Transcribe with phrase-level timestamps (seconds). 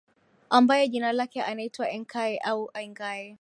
[0.49, 3.29] Ambaye jina lake anaitwa Enkai au Engai